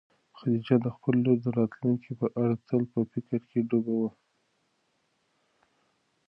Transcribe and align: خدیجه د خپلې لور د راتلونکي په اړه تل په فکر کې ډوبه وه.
خدیجه 0.37 0.75
د 0.81 0.87
خپلې 0.95 1.17
لور 1.25 1.37
د 1.43 1.47
راتلونکي 1.59 2.11
په 2.19 2.27
اړه 2.41 2.55
تل 2.67 2.81
په 2.93 2.99
فکر 3.11 3.39
کې 3.49 3.59
ډوبه 3.69 3.93
وه. 4.01 4.09